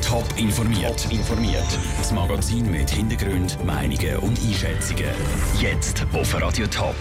Top 0.00 0.24
informiert. 0.36 1.10
informiert. 1.10 1.66
Das 1.98 2.12
Magazin 2.12 2.70
mit 2.70 2.88
Hintergrund, 2.88 3.58
Meinungen 3.64 4.16
und 4.18 4.38
Einschätzungen. 4.40 5.10
Jetzt 5.60 6.06
auf 6.12 6.40
Radio 6.40 6.68
Top. 6.68 6.94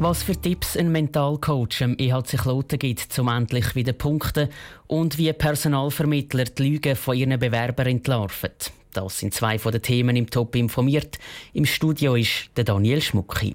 Was 0.00 0.24
für 0.24 0.34
Tipps 0.34 0.76
ein 0.76 0.90
Mentalcoach 0.90 1.82
im 1.82 1.96
EHC 1.96 2.36
Kloten 2.36 2.80
gibt, 2.80 3.16
um 3.20 3.28
endlich 3.28 3.76
wieder 3.76 3.92
punkten 3.92 4.48
und 4.88 5.18
wie 5.18 5.32
Personalvermittler 5.32 6.46
die 6.46 6.62
Lügen 6.64 6.96
von 6.96 7.16
ihren 7.16 7.38
Bewerbern 7.38 7.86
entlarven. 7.86 8.50
Das 8.92 9.20
sind 9.20 9.32
zwei 9.32 9.60
von 9.60 9.70
den 9.70 9.82
Themen 9.82 10.16
im 10.16 10.28
Top 10.28 10.56
informiert. 10.56 11.20
Im 11.52 11.64
Studio 11.64 12.16
ist 12.16 12.50
der 12.56 12.64
Daniel 12.64 13.00
Schmucki. 13.00 13.54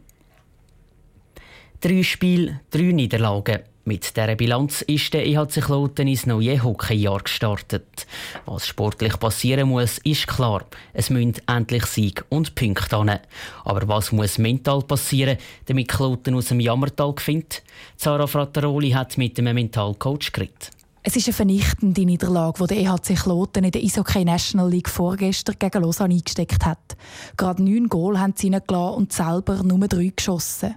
Drei 1.81 2.03
Spiele, 2.03 2.61
drei 2.69 2.93
Niederlagen. 2.93 3.63
Mit 3.87 4.17
dieser 4.17 4.35
Bilanz 4.35 4.81
ist 4.81 5.13
der 5.13 5.27
EHC 5.27 5.61
Kloten 5.61 6.07
ins 6.07 6.25
neue 6.25 6.63
Hockeyjahr 6.63 7.19
gestartet. 7.19 8.07
Was 8.47 8.65
sportlich 8.65 9.19
passieren 9.19 9.69
muss, 9.69 9.99
ist 9.99 10.25
klar. 10.25 10.65
Es 10.91 11.11
müssen 11.11 11.35
endlich 11.45 11.85
Sieg 11.85 12.25
und 12.29 12.55
Punkte 12.55 12.97
an. 12.97 13.19
Aber 13.63 13.87
was 13.87 14.11
muss 14.11 14.39
mental 14.39 14.81
passieren, 14.81 15.37
damit 15.67 15.89
Kloten 15.89 16.33
aus 16.33 16.47
dem 16.47 16.61
Jammertal 16.61 17.13
findet? 17.19 17.61
Zara 17.95 18.25
Frattaroli 18.25 18.89
hat 18.89 19.19
mit 19.19 19.37
einem 19.37 19.53
Mentalcoach 19.53 20.31
geredet. 20.31 20.71
Es 21.07 21.15
ist 21.15 21.27
eine 21.27 21.33
vernichtende 21.33 22.03
Niederlage, 22.03 22.65
die 22.65 22.73
der 22.73 22.77
EHC 22.77 23.13
Kloten 23.13 23.63
in 23.63 23.69
der 23.69 23.83
Eishockey 23.83 24.25
National 24.25 24.71
League 24.71 24.89
vorgestern 24.89 25.55
gegen 25.59 25.83
Lausanne 25.83 26.15
eingesteckt 26.15 26.65
hat. 26.65 26.97
Gerade 27.37 27.61
neun 27.61 27.89
Goal 27.89 28.19
haben 28.19 28.33
sie 28.35 28.49
reingelassen 28.49 28.97
und 28.97 29.13
selber 29.13 29.61
nur 29.61 29.87
drei 29.87 30.11
geschossen. 30.15 30.73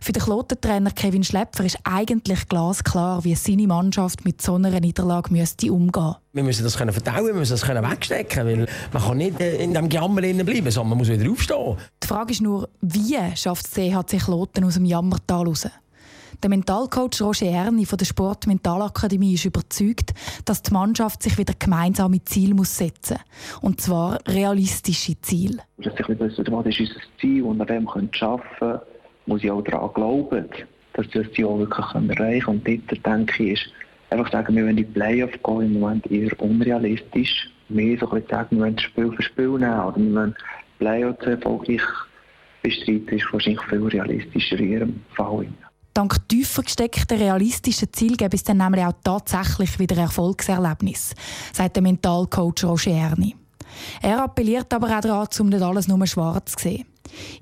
Für 0.00 0.10
den 0.10 0.24
Kloten-Trainer 0.24 0.90
Kevin 0.90 1.22
Schlepfer 1.22 1.64
ist 1.64 1.78
eigentlich 1.84 2.48
glasklar, 2.48 3.22
wie 3.22 3.36
seine 3.36 3.68
Mannschaft 3.68 4.24
mit 4.24 4.42
so 4.42 4.56
einer 4.56 4.80
Niederlage 4.80 5.32
müsste 5.32 5.72
umgehen 5.72 6.16
Wir 6.32 6.42
müssen 6.42 6.64
das 6.64 6.76
können 6.76 6.92
verdauen, 6.92 7.26
wir 7.26 7.34
müssen 7.34 7.52
das 7.52 7.62
können 7.62 7.88
wegstecken, 7.88 8.44
weil 8.44 8.66
man 8.92 9.02
kann 9.04 9.18
nicht 9.18 9.38
in 9.38 9.70
diesem 9.70 9.88
Jammer 9.88 10.20
bleiben, 10.20 10.70
sondern 10.72 10.88
man 10.88 10.98
muss 10.98 11.08
wieder 11.08 11.30
aufstehen. 11.30 11.76
Die 12.02 12.08
Frage 12.08 12.32
ist 12.32 12.42
nur, 12.42 12.68
wie 12.80 13.18
schafft 13.36 13.66
es 13.66 13.70
der 13.74 13.84
EHC 13.84 14.18
Kloten 14.18 14.64
aus 14.64 14.74
dem 14.74 14.84
Jammertal 14.84 15.46
raus? 15.46 15.68
Der 16.42 16.48
Mentalcoach 16.48 17.20
Roger 17.20 17.50
Erni 17.50 17.84
von 17.84 17.98
der 17.98 18.06
Sportmentalakademie 18.06 19.34
ist 19.34 19.44
überzeugt, 19.44 20.14
dass 20.46 20.62
die 20.62 20.72
Mannschaft 20.72 21.22
sich 21.22 21.36
wieder 21.36 21.52
gemeinsame 21.58 22.24
Ziele 22.24 22.54
muss 22.54 22.78
setzen 22.78 23.18
muss. 23.18 23.62
Und 23.62 23.80
zwar 23.82 24.20
realistische 24.26 25.20
Ziele. 25.20 25.58
Dass 25.76 25.92
ich 25.98 26.08
wissen, 26.08 26.46
was 26.50 26.66
ist 26.66 26.80
unser 26.80 27.00
Ziel 27.20 27.42
und 27.42 27.60
an 27.60 27.66
dem 27.66 27.86
arbeiten 27.86 28.10
können, 28.10 28.80
muss 29.26 29.44
ich 29.44 29.50
auch 29.50 29.60
daran 29.62 29.92
glauben, 29.92 30.46
dass 30.94 31.12
wir 31.12 31.24
das 31.24 31.32
Ziel 31.34 31.44
auch 31.44 31.58
wirklich 31.58 31.86
erreichen 31.94 32.62
können. 32.62 32.62
Und 32.66 32.66
dort 32.90 33.06
denke 33.06 33.44
ich, 33.44 33.52
ist 33.52 33.72
einfach 34.08 34.32
sagen, 34.32 34.56
wir 34.56 34.62
wollen 34.62 34.78
in 34.78 34.84
die 34.86 34.92
Playoff 34.92 35.32
gehen, 35.42 35.60
im 35.60 35.80
Moment 35.80 36.10
eher 36.10 36.40
unrealistisch. 36.40 37.50
Mehr 37.68 37.98
so 37.98 38.10
ein 38.10 38.22
sagen, 38.30 38.56
wir 38.56 38.64
wollen 38.64 38.78
Spiel 38.78 39.12
für 39.12 39.22
Spiel 39.22 39.50
nehmen 39.50 39.80
oder 39.80 39.96
wir 39.98 40.14
wollen 40.14 40.34
Playoff 40.78 41.20
erfolgreich 41.20 41.82
bestreiten, 42.62 43.18
ist 43.18 43.30
wahrscheinlich 43.30 43.62
viel 43.64 43.86
realistischer 43.88 44.58
in 44.58 44.72
ihrem 44.72 45.00
Fall. 45.14 45.46
Dank 46.00 46.28
tiefer 46.30 46.62
gesteckter 46.62 47.18
realistischen 47.18 47.92
Ziel 47.92 48.16
gäbe 48.16 48.34
es 48.34 48.42
dann 48.42 48.56
nämlich 48.56 48.86
auch 48.86 48.94
tatsächlich 49.04 49.78
wieder 49.78 49.98
Erfolgserlebnis, 49.98 51.14
sagt 51.52 51.76
der 51.76 51.82
Mentalcoach 51.82 52.64
Roger 52.64 52.92
Erni. 52.92 53.36
Er 54.00 54.22
appelliert 54.22 54.72
aber 54.72 54.96
auch 54.96 55.02
daran, 55.02 55.28
um 55.38 55.50
nicht 55.50 55.60
alles 55.60 55.88
nur 55.88 56.06
schwarz 56.06 56.52
zu 56.52 56.62
sehen. 56.62 56.86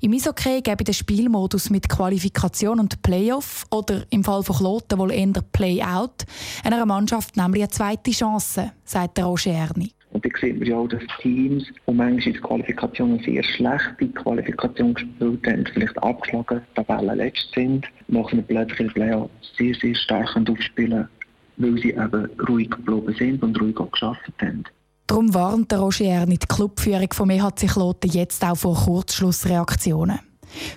Im 0.01 0.13
Eishockey 0.13 0.61
gäbe 0.61 0.83
den 0.83 0.93
Spielmodus 0.93 1.71
mit 1.71 1.89
Qualifikation 1.89 2.81
und 2.81 3.01
Playoff 3.01 3.65
oder 3.71 4.03
im 4.11 4.25
Fall 4.25 4.43
von 4.43 4.57
Kloten 4.57 4.99
wohl 4.99 5.13
eher 5.13 5.41
Playout 5.53 6.27
einer 6.65 6.85
Mannschaft 6.85 7.37
nämlich 7.37 7.63
eine 7.63 7.71
zweite 7.71 8.11
Chance, 8.11 8.73
sagt 8.85 9.19
der 9.19 9.27
Roger 9.27 9.53
Erni. 9.53 9.93
Und 10.19 10.35
da 10.35 10.39
sieht 10.41 10.59
man 10.59 10.69
ja 10.69 10.77
auch, 10.77 10.89
dass 10.89 11.03
Teams, 11.21 11.65
die 11.65 11.93
manchmal 11.93 12.27
in 12.27 12.33
der 12.33 12.43
Qualifikation 12.43 13.13
eine 13.13 13.23
sehr 13.23 13.45
schlechte 13.45 14.09
Qualifikation 14.09 14.95
gespielt 14.95 15.47
haben, 15.47 15.65
vielleicht 15.73 16.03
abgeschlagen, 16.03 16.61
Tabellen 16.75 17.17
letzt 17.19 17.53
sind, 17.55 17.87
nachher 18.09 18.43
plötzlich 18.43 18.81
in 18.81 18.89
Playoff 18.89 19.31
sehr, 19.57 19.75
sehr 19.75 19.95
stark 19.95 20.37
aufspielen 20.37 21.09
weil 21.61 21.77
sie 21.79 21.91
eben 21.91 22.31
ruhig 22.49 22.71
geblieben 22.71 23.15
sind 23.19 23.43
und 23.43 23.61
ruhig 23.61 23.77
auch 23.79 23.91
geschafft 23.91 24.33
haben. 24.41 24.65
Darum 25.09 25.35
warnt 25.35 25.73
der 25.73 25.81
Roger 25.81 26.27
die 26.27 26.39
Clubführung 26.39 27.13
vom 27.13 27.31
EHC 27.31 27.67
Kloten 27.67 28.11
jetzt 28.11 28.45
auch 28.45 28.57
vor 28.57 28.77
Kurzschlussreaktionen. 28.77 30.21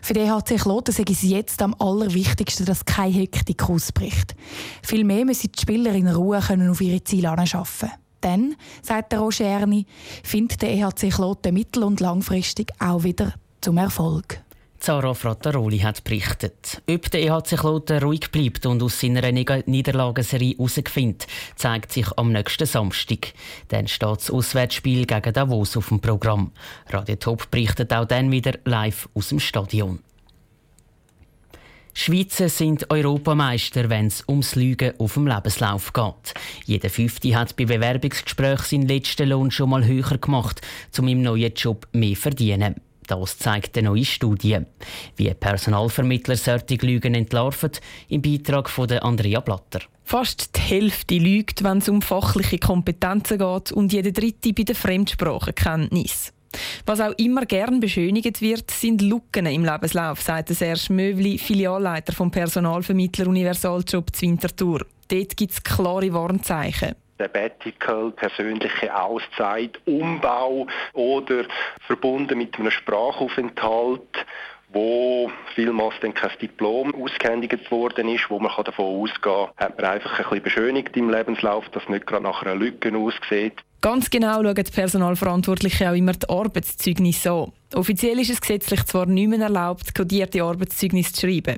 Für 0.01 0.13
den 0.13 0.27
EHC 0.27 0.57
Kloten 0.57 0.91
sei 0.91 1.03
es 1.07 1.21
jetzt 1.21 1.61
am 1.61 1.75
allerwichtigsten, 1.77 2.65
dass 2.65 2.85
keine 2.85 3.13
Hektik 3.13 3.69
ausbricht. 3.69 4.35
Vielmehr 4.81 5.25
müssen 5.25 5.51
die 5.51 5.61
Spieler 5.61 5.93
in 5.93 6.07
Ruhe 6.07 6.39
auf 6.39 6.81
ihre 6.81 7.03
Ziele 7.03 7.29
anschaffen. 7.29 7.91
Dann, 8.21 8.55
sagt 8.81 9.11
der 9.11 9.19
Roger 9.19 9.45
Erni, 9.45 9.85
findet 10.23 10.61
der 10.61 10.71
EHC 10.71 11.09
Kloten 11.09 11.53
mittel- 11.53 11.83
und 11.83 11.99
langfristig 11.99 12.71
auch 12.79 13.03
wieder 13.03 13.33
zum 13.61 13.77
Erfolg. 13.77 14.41
Zara 14.81 15.13
Frattaroli 15.13 15.77
hat 15.77 16.03
berichtet. 16.03 16.81
Ob 16.89 17.11
der 17.11 17.21
EHC 17.21 17.55
Kloten 17.55 18.01
ruhig 18.01 18.31
bleibt 18.31 18.65
und 18.65 18.81
aus 18.81 18.99
seiner 18.99 19.31
Niederlagenserie 19.31 20.55
herausfindet, 20.55 21.27
zeigt 21.55 21.91
sich 21.91 22.07
am 22.17 22.31
nächsten 22.31 22.65
Samstag. 22.65 23.33
Dann 23.67 23.87
steht 23.87 24.09
das 24.09 24.31
Auswärtsspiel 24.31 25.05
gegen 25.05 25.33
Davos 25.33 25.77
auf 25.77 25.89
dem 25.89 25.99
Programm. 25.99 26.51
Radio 26.89 27.15
Top 27.17 27.51
berichtet 27.51 27.93
auch 27.93 28.05
dann 28.05 28.31
wieder 28.31 28.53
live 28.65 29.07
aus 29.13 29.29
dem 29.29 29.39
Stadion. 29.39 29.99
Schweizer 32.01 32.49
sind 32.49 32.89
Europameister, 32.89 33.87
wenn 33.91 34.07
es 34.07 34.23
ums 34.27 34.55
Lügen 34.55 34.99
auf 34.99 35.13
dem 35.13 35.27
Lebenslauf 35.27 35.93
geht. 35.93 36.33
Jeder 36.65 36.89
Fünfte 36.89 37.35
hat 37.37 37.55
bei 37.55 37.65
Bewerbungsgesprächen 37.65 38.65
seinen 38.65 38.87
letzten 38.87 39.29
Lohn 39.29 39.51
schon 39.51 39.69
mal 39.69 39.85
höher 39.85 40.17
gemacht, 40.17 40.61
um 40.97 41.07
im 41.07 41.21
neuen 41.21 41.53
Job 41.53 41.87
mehr 41.91 42.15
zu 42.15 42.21
verdienen. 42.21 42.77
Das 43.05 43.37
zeigt 43.37 43.77
eine 43.77 43.89
neue 43.89 44.05
Studie. 44.05 44.57
Wie 45.15 45.31
Personalvermittler 45.31 46.37
solche 46.37 46.83
Lügen 46.83 47.13
entlarven, 47.13 47.73
im 48.09 48.23
Beitrag 48.23 48.71
von 48.71 48.89
Andrea 48.89 49.39
Blatter. 49.39 49.81
Fast 50.03 50.55
die 50.55 50.61
Hälfte 50.61 51.19
lügt, 51.19 51.63
wenn 51.63 51.77
es 51.77 51.89
um 51.89 52.01
fachliche 52.01 52.57
Kompetenzen 52.57 53.37
geht 53.37 53.71
und 53.71 53.93
jede 53.93 54.11
dritte 54.11 54.53
bei 54.53 54.63
der 54.63 54.75
Fremdsprachenkenntnis. 54.75 56.33
Was 56.85 56.99
auch 56.99 57.13
immer 57.17 57.45
gern 57.45 57.79
beschönigt 57.79 58.41
wird, 58.41 58.71
sind 58.71 59.01
Lücken 59.01 59.45
im 59.45 59.65
Lebenslauf, 59.65 60.21
sagt 60.21 60.49
Serge 60.49 60.91
Möwli, 60.91 61.37
Filialleiter 61.37 62.13
vom 62.13 62.31
Personalvermittler 62.31 63.27
Universaljob 63.27 64.05
Winterthur. 64.19 64.85
Dort 65.07 65.37
gibt 65.37 65.51
es 65.51 65.63
klare 65.63 66.13
Warnzeichen. 66.13 66.95
Sabbatical, 67.17 68.11
persönliche 68.11 68.95
Auszeit, 68.95 69.79
Umbau 69.85 70.65
oder 70.93 71.45
verbunden 71.85 72.37
mit 72.37 72.57
einem 72.57 72.71
Sprachaufenthalt 72.71 74.25
wo 74.73 75.29
vielmals 75.53 75.95
dann 76.01 76.13
kein 76.13 76.31
Diplom 76.41 76.95
ausgehändigt 76.95 77.69
worden 77.71 78.07
ist, 78.07 78.29
wo 78.29 78.39
man 78.39 78.51
davon 78.63 79.01
ausgehen 79.01 79.21
kann, 79.21 79.49
hat 79.57 79.77
man 79.77 79.91
einfach 79.91 80.19
ein 80.19 80.23
bisschen 80.23 80.43
beschönigt 80.43 80.95
im 80.97 81.09
Lebenslauf, 81.09 81.67
dass 81.69 81.87
nicht 81.89 82.07
gerade 82.07 82.23
nach 82.23 82.41
einer 82.41 82.55
Lücke 82.55 82.95
aussieht. 82.95 83.61
Ganz 83.81 84.11
genau 84.11 84.43
schauen 84.43 84.53
die 84.53 84.63
Personalverantwortlichen 84.63 85.87
auch 85.87 85.95
immer 85.95 86.11
die 86.11 86.29
Arbeitszeugnisse 86.29 87.31
an. 87.31 87.51
Offiziell 87.73 88.19
ist 88.19 88.29
es 88.29 88.39
gesetzlich 88.39 88.83
zwar 88.85 89.07
nicht 89.07 89.27
mehr 89.27 89.39
erlaubt, 89.39 89.95
kodierte 89.95 90.43
Arbeitszeugnisse 90.43 91.13
zu 91.13 91.21
schreiben. 91.21 91.57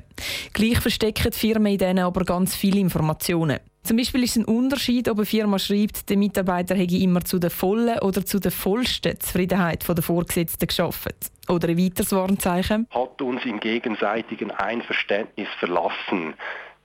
Gleich 0.54 0.80
verstecken 0.80 1.30
die 1.30 1.38
Firmen 1.38 1.72
in 1.72 1.78
denen 1.78 2.04
aber 2.04 2.24
ganz 2.24 2.56
viele 2.56 2.80
Informationen. 2.80 3.58
Zum 3.82 3.98
Beispiel 3.98 4.22
ist 4.22 4.30
es 4.30 4.36
ein 4.38 4.44
Unterschied, 4.46 5.10
ob 5.10 5.18
eine 5.18 5.26
Firma 5.26 5.58
schreibt, 5.58 6.08
der 6.08 6.16
Mitarbeiter 6.16 6.74
hätte 6.74 6.96
immer 6.96 7.22
zu 7.22 7.38
der 7.38 7.50
vollen 7.50 7.98
oder 7.98 8.24
zu 8.24 8.40
der 8.40 8.52
vollsten 8.52 9.20
Zufriedenheit 9.20 9.86
der 9.86 10.02
Vorgesetzten 10.02 10.66
geschafft. 10.66 11.30
Oder 11.50 11.68
ein 11.68 11.76
weiteres 11.76 12.10
Warnzeichen. 12.12 12.86
Hat 12.88 13.20
uns 13.20 13.44
im 13.44 13.60
gegenseitigen 13.60 14.50
Einverständnis 14.50 15.48
verlassen. 15.58 16.32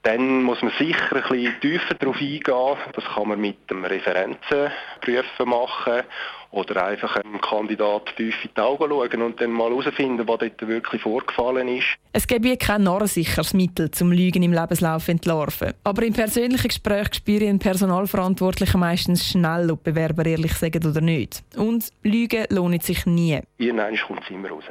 Dann 0.03 0.43
muss 0.43 0.61
man 0.61 0.71
sicher 0.79 1.15
ein 1.15 1.21
bisschen 1.21 1.59
tiefer 1.59 1.93
darauf 1.95 2.15
eingehen. 2.21 2.77
Das 2.93 3.03
kann 3.03 3.27
man 3.27 3.41
mit 3.41 3.69
dem 3.69 3.83
Referenzenprüfen 3.83 5.49
machen 5.49 6.03
oder 6.51 6.85
einfach 6.85 7.16
einem 7.17 7.40
Kandidat 7.41 8.16
tief 8.16 8.34
in 8.43 8.49
die 8.55 8.61
Augen 8.61 8.90
schauen 8.90 9.22
und 9.22 9.40
dann 9.40 9.51
mal 9.51 9.69
herausfinden, 9.69 10.28
was 10.28 10.40
dort 10.40 10.67
wirklich 10.67 11.01
vorgefallen 11.01 11.67
ist. 11.67 11.85
Es 12.13 12.25
gibt 12.25 12.46
ja 12.46 12.55
kein 12.55 12.84
narrensicheres 12.84 13.53
Mittel 13.53 13.91
zum 13.91 14.11
Lügen 14.11 14.41
im 14.41 14.53
Lebenslauf 14.53 15.07
entlarven. 15.09 15.73
Aber 15.84 16.03
im 16.03 16.13
persönlichen 16.13 16.67
Gespräch 16.67 17.13
spüren 17.13 17.59
Personalverantwortliche 17.59 18.78
meistens 18.78 19.28
schnell, 19.28 19.69
ob 19.69 19.84
Bewerber 19.84 20.25
ehrlich 20.25 20.53
sagen 20.53 20.87
oder 20.87 21.02
nicht. 21.02 21.43
Und 21.55 21.90
Lügen 22.03 22.45
lohnt 22.49 22.84
sich 22.84 23.05
nie. 23.05 23.40
Irgendwann 23.57 23.95
kommt 23.97 24.23
es 24.23 24.29
immer 24.31 24.49
raus. 24.49 24.63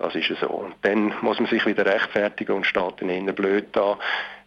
Das 0.00 0.14
ist 0.14 0.32
so. 0.40 0.46
Und 0.46 0.74
dann 0.80 1.12
muss 1.20 1.38
man 1.38 1.48
sich 1.48 1.66
wieder 1.66 1.84
rechtfertigen 1.84 2.56
und 2.56 2.66
steht 2.66 2.94
dann 3.00 3.10
eher 3.10 3.32
blöd 3.32 3.66
da. 3.72 3.98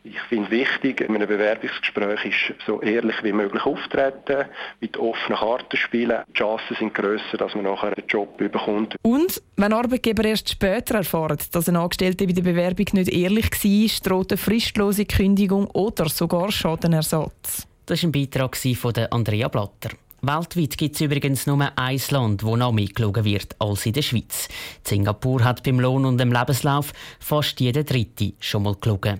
Ich 0.03 0.19
finde 0.27 0.51
wichtig, 0.51 0.99
in 0.99 1.15
einem 1.15 1.27
Bewerbungsgespräch 1.29 2.25
ist 2.25 2.65
so 2.65 2.81
ehrlich 2.81 3.15
wie 3.23 3.31
möglich 3.31 3.63
auftreten, 3.63 4.49
mit 4.81 4.97
offenen 4.97 5.37
Karten 5.37 5.77
spielen. 5.77 6.23
Die 6.27 6.33
Chancen 6.33 6.75
sind 6.77 6.93
grösser, 6.93 7.37
dass 7.37 7.55
man 7.55 7.65
nachher 7.65 7.95
einen 7.95 8.07
Job 8.07 8.35
bekommt. 8.37 8.97
Und 9.03 9.41
wenn 9.55 9.71
Arbeitgeber 9.71 10.25
erst 10.25 10.49
später 10.49 10.95
erfahren, 10.95 11.37
dass 11.51 11.69
ein 11.69 11.77
Angestellter 11.77 12.25
bei 12.25 12.33
der 12.33 12.41
Bewerbung 12.41 12.87
nicht 12.93 13.13
ehrlich 13.13 13.49
war, 13.51 14.09
droht 14.09 14.31
eine 14.33 14.37
fristlose 14.37 15.05
Kündigung 15.05 15.67
oder 15.67 16.09
sogar 16.09 16.51
Schadenersatz. 16.51 17.67
Das 17.85 18.03
war 18.03 18.09
ein 18.09 18.11
Beitrag 18.11 18.57
von 18.57 18.93
Andrea 19.11 19.47
Blatter. 19.47 19.91
Weltweit 20.25 20.77
gibt 20.77 20.95
es 20.95 21.01
übrigens 21.01 21.47
nur 21.47 21.69
ein 21.75 22.01
Land, 22.09 22.43
wo 22.43 22.55
noch 22.55 22.71
mehr 22.71 22.87
geschaut 22.87 23.25
wird 23.25 23.57
als 23.59 23.85
in 23.85 23.91
der 23.91 24.03
Schweiz. 24.03 24.47
Singapur 24.81 25.43
hat 25.43 25.63
beim 25.63 25.81
Lohn 25.81 26.05
und 26.05 26.17
dem 26.17 26.31
Lebenslauf 26.31 26.93
fast 27.19 27.59
jeder 27.59 27.83
Dritte 27.83 28.31
schon 28.39 28.63
mal 28.63 28.75
geschaut. 28.75 29.19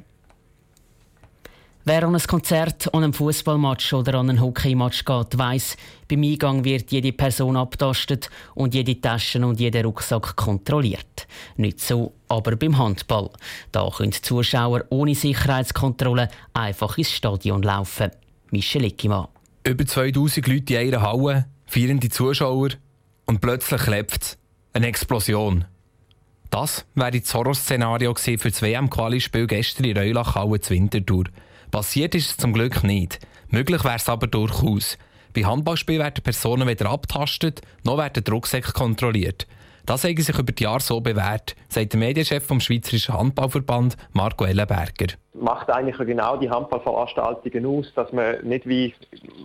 Wer 1.83 2.03
an 2.05 2.15
ein 2.15 2.21
Konzert, 2.21 2.93
an 2.93 3.03
einen 3.03 3.11
Fußballmatch 3.11 3.91
oder 3.91 4.13
an 4.13 4.29
einen 4.29 4.39
Hockeymatch 4.39 5.03
geht, 5.03 5.37
weiss, 5.37 5.75
beim 6.07 6.23
Eingang 6.23 6.63
wird 6.63 6.89
jede 6.93 7.11
Person 7.11 7.57
abtastet 7.57 8.29
und 8.55 8.73
jede 8.73 9.01
Tasche 9.01 9.45
und 9.45 9.59
jeder 9.59 9.83
Rucksack 9.83 10.37
kontrolliert. 10.37 11.27
Nicht 11.57 11.81
so, 11.81 12.13
aber 12.29 12.55
beim 12.55 12.77
Handball. 12.77 13.29
Da 13.73 13.89
können 13.89 14.13
Zuschauer 14.13 14.85
ohne 14.89 15.15
Sicherheitskontrolle 15.15 16.29
einfach 16.53 16.97
ins 16.97 17.11
Stadion 17.11 17.61
laufen. 17.61 18.11
Michel 18.51 18.85
Eckimann. 18.85 19.32
Über 19.65 19.85
2000 19.85 20.45
Leute 20.45 20.73
in 20.73 20.93
einer 20.93 21.01
Halle, 21.01 21.45
feierende 21.65 22.09
Zuschauer 22.09 22.71
und 23.25 23.39
plötzlich 23.39 23.81
klebt 23.83 24.37
Eine 24.73 24.87
Explosion. 24.87 25.63
Das 26.49 26.85
wäre 26.95 27.11
das 27.11 27.33
Horrorszenario 27.33 28.13
für 28.13 28.37
das 28.37 28.61
WM-Quali-Spiel 28.61 29.47
gestern 29.47 29.85
in 29.85 29.97
Reulach-Halle 29.97 30.59
Winterthur. 30.69 31.23
Passiert 31.71 32.13
ist 32.13 32.31
es 32.31 32.37
zum 32.37 32.51
Glück 32.51 32.83
nicht. 32.83 33.19
Möglich 33.47 33.85
wäre 33.85 33.95
es 33.95 34.09
aber 34.09 34.27
durchaus. 34.27 34.97
Bei 35.33 35.45
Handballspielen 35.45 36.01
werden 36.01 36.23
Personen 36.23 36.67
weder 36.67 36.89
abtastet, 36.89 37.61
noch 37.85 37.97
werden 37.97 38.23
Rucksäcke 38.29 38.73
kontrolliert. 38.73 39.47
Das 39.85 40.05
hat 40.05 40.17
sich 40.17 40.39
über 40.39 40.51
die 40.51 40.63
Jahre 40.63 40.79
so 40.79 41.01
bewährt, 41.01 41.57
sagt 41.67 41.91
der 41.91 41.99
Medienchef 41.99 42.45
vom 42.45 42.61
Schweizerischen 42.61 43.15
Handballverband 43.15 43.97
Marco 44.13 44.45
Ellenberger. 44.45 45.07
Macht 45.33 45.69
eigentlich 45.69 45.97
genau 45.97 46.37
die 46.37 46.49
Handballveranstaltungen 46.49 47.65
aus, 47.65 47.91
dass 47.93 48.13
man 48.13 48.35
nicht 48.43 48.65
wie 48.65 48.93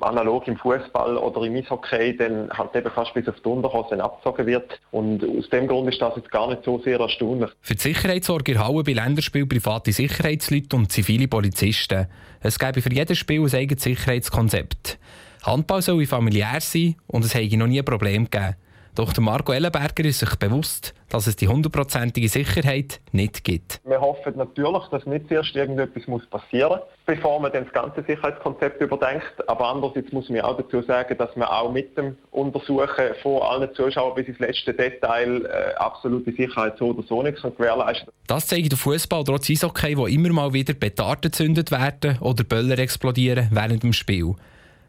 analog 0.00 0.46
im 0.46 0.56
Fußball 0.56 1.16
oder 1.16 1.42
im 1.42 1.56
Eishockey 1.56 2.16
dann 2.16 2.50
halt 2.50 2.76
eben 2.76 2.88
fast 2.92 3.14
bis 3.14 3.26
auf 3.26 3.34
die 3.40 3.48
Unterhosen 3.48 4.00
abgezogen 4.00 4.46
wird. 4.46 4.80
Und 4.92 5.24
aus 5.24 5.48
dem 5.50 5.66
Grund 5.66 5.88
ist 5.88 6.00
das 6.00 6.14
jetzt 6.14 6.30
gar 6.30 6.48
nicht 6.48 6.62
so 6.62 6.78
sehr 6.82 7.00
erstaunlich. 7.00 7.50
Für 7.60 7.74
die 7.74 7.80
Sicherheitssorge 7.80 8.54
erhalten 8.54 8.84
bei 8.84 8.92
Länderspielen 8.92 9.48
private 9.48 9.92
Sicherheitsleute 9.92 10.76
und 10.76 10.92
zivile 10.92 11.26
Polizisten. 11.26 12.06
Es 12.40 12.60
gäbe 12.60 12.80
für 12.80 12.92
jedes 12.92 13.18
Spiel 13.18 13.40
ein 13.40 13.54
eigenes 13.54 13.82
Sicherheitskonzept. 13.82 15.00
Handball 15.42 15.82
soll 15.82 16.06
familiär 16.06 16.60
sein 16.60 16.94
und 17.08 17.24
es 17.24 17.34
hätte 17.34 17.56
noch 17.56 17.66
nie 17.66 17.80
ein 17.80 17.84
Problem 17.84 18.30
gegeben. 18.30 18.54
Doch 18.98 19.12
der 19.12 19.22
Marco 19.22 19.52
Ellenberger 19.52 20.04
ist 20.06 20.18
sich 20.18 20.34
bewusst, 20.40 20.92
dass 21.08 21.28
es 21.28 21.36
die 21.36 21.46
hundertprozentige 21.46 22.28
Sicherheit 22.28 23.00
nicht 23.12 23.44
gibt. 23.44 23.80
Wir 23.84 24.00
hoffen 24.00 24.36
natürlich, 24.36 24.82
dass 24.90 25.06
nicht 25.06 25.28
zuerst 25.28 25.54
irgendetwas 25.54 26.02
passieren 26.28 26.80
muss, 26.80 26.88
bevor 27.06 27.38
man 27.38 27.52
dann 27.52 27.62
das 27.62 27.72
ganze 27.72 28.02
Sicherheitskonzept 28.02 28.80
überdenkt. 28.80 29.48
Aber 29.48 29.68
andererseits 29.68 30.10
muss 30.10 30.28
man 30.28 30.40
auch 30.40 30.56
dazu 30.56 30.82
sagen, 30.82 31.16
dass 31.16 31.36
man 31.36 31.46
auch 31.46 31.70
mit 31.70 31.96
dem 31.96 32.16
Untersuchen 32.32 33.14
von 33.22 33.40
allen 33.40 33.72
Zuschauern 33.72 34.16
bis 34.16 34.26
ins 34.26 34.40
letzte 34.40 34.74
Detail 34.74 35.46
äh, 35.46 35.74
absolute 35.76 36.32
Sicherheit 36.32 36.76
so 36.78 36.86
oder 36.86 37.04
so 37.04 37.22
nicht 37.22 37.40
gewährleisten. 37.40 38.08
Das 38.26 38.48
zeigt 38.48 38.72
der 38.72 38.78
Fußball 38.78 39.22
trotz 39.22 39.48
Eishockey, 39.48 39.96
wo 39.96 40.08
immer 40.08 40.32
mal 40.32 40.52
wieder 40.52 40.74
Petarden 40.74 41.20
gezündet 41.20 41.70
werden 41.70 42.18
oder 42.20 42.42
Böller 42.42 42.80
explodieren 42.80 43.46
während 43.52 43.84
dem 43.84 43.92
Spiel. 43.92 44.34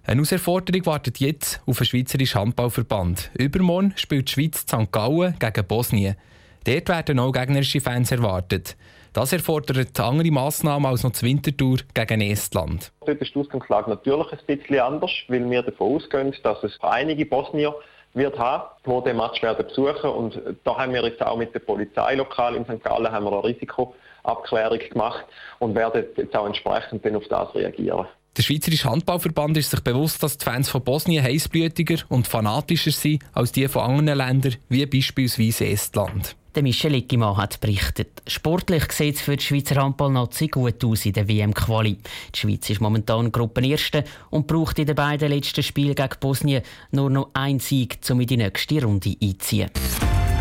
Eine 0.09 0.23
Herausforderung 0.23 0.87
wartet 0.87 1.19
jetzt 1.19 1.61
auf 1.67 1.77
den 1.77 1.85
Schweizerischen 1.85 2.41
Handballverband. 2.41 3.29
Übermorgen 3.37 3.93
spielt 3.95 4.27
die 4.27 4.31
Schweiz 4.31 4.61
St. 4.61 4.91
Gallen 4.91 5.35
gegen 5.37 5.67
Bosnien. 5.67 6.15
Dort 6.63 6.89
werden 6.89 7.19
auch 7.19 7.31
gegnerische 7.31 7.79
Fans 7.79 8.11
erwartet. 8.11 8.75
Das 9.13 9.33
erfordert 9.33 9.99
andere 9.99 10.31
Massnahmen 10.31 10.87
als 10.87 11.03
noch 11.03 11.11
die 11.11 11.27
Wintertour 11.27 11.77
gegen 11.93 12.21
Estland. 12.21 12.91
Dort 13.05 13.21
ist 13.21 13.35
die 13.35 13.39
Ausgangslage 13.39 13.91
natürlich 13.91 14.31
ein 14.31 14.39
bisschen 14.47 14.79
anders, 14.79 15.11
weil 15.27 15.47
wir 15.47 15.61
davon 15.61 15.97
ausgehen, 15.97 16.33
dass 16.41 16.63
es 16.63 16.75
einige 16.81 17.27
Bosnier 17.27 17.75
wird 18.15 18.39
haben, 18.39 18.63
die 18.87 19.03
den 19.07 19.17
Match 19.17 19.43
werden 19.43 19.67
besuchen 19.67 20.09
und 20.09 20.41
da 20.63 20.75
haben 20.75 20.91
wir 20.91 21.05
jetzt 21.05 21.21
auch 21.21 21.37
mit 21.37 21.53
der 21.53 21.59
Polizei 21.59 22.15
lokal 22.15 22.55
in 22.55 22.65
St. 22.65 22.83
Gallen 22.83 23.11
haben 23.11 23.25
wir 23.25 23.33
eine 23.33 23.43
Risikoabklärung 23.43 24.79
gemacht 24.79 25.25
und 25.59 25.75
werden 25.75 26.03
jetzt 26.17 26.35
auch 26.35 26.47
entsprechend 26.47 27.05
auf 27.15 27.27
das 27.27 27.53
reagieren. 27.53 28.07
Der 28.37 28.43
Schweizerische 28.43 28.89
Handballverband 28.89 29.57
ist 29.57 29.71
sich 29.71 29.81
bewusst, 29.81 30.23
dass 30.23 30.37
die 30.37 30.45
Fans 30.45 30.69
von 30.69 30.83
Bosnien 30.83 31.23
heißblütiger 31.23 31.97
und 32.09 32.27
fanatischer 32.27 32.91
sind 32.91 33.23
als 33.33 33.51
die 33.51 33.67
von 33.67 33.83
anderen 33.83 34.19
Ländern, 34.19 34.55
wie 34.69 34.85
beispielsweise 34.85 35.67
Estland. 35.67 36.35
Der 36.55 36.63
Michel 36.63 36.95
Ickimann 36.95 37.37
hat 37.37 37.59
berichtet. 37.59 38.23
Sportlich 38.25 38.91
sieht 38.91 39.15
es 39.15 39.21
für 39.21 39.37
die 39.37 39.43
Schweizer 39.43 39.75
Handballnazi 39.75 40.47
gut 40.47 40.83
aus 40.83 41.05
in 41.05 41.13
der 41.13 41.27
WM-Quali. 41.27 41.97
Die 42.33 42.39
Schweiz 42.39 42.69
ist 42.69 42.81
momentan 42.81 43.31
Gruppenerste 43.31 44.03
und 44.31 44.47
braucht 44.47 44.79
in 44.79 44.87
den 44.87 44.95
beiden 44.95 45.29
letzten 45.29 45.61
Spielen 45.61 45.93
gegen 45.93 46.15
Bosnien 46.19 46.63
nur 46.91 47.09
noch 47.09 47.29
einen 47.33 47.59
Sieg, 47.59 47.99
um 48.09 48.19
in 48.19 48.27
die 48.27 48.37
nächste 48.37 48.83
Runde 48.83 49.15
einzuziehen. 49.21 49.69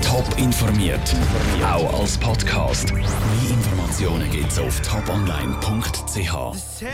Top 0.02 0.26
informiert, 0.38 1.14
auch 1.62 2.00
als 2.00 2.16
Podcast. 2.16 2.94
Mehr 2.94 3.04
Informationen 3.50 4.30
gibt 4.30 4.50
es 4.50 4.58
auf 4.58 4.80
toponline.ch. 4.80 6.84